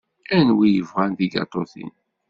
Anwi 0.37 0.67
yebɣan 0.71 1.11
tigaṭutin? 1.17 1.91